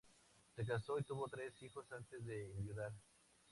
[0.55, 2.91] Se casó y tuvo tres hijos antes de enviudar.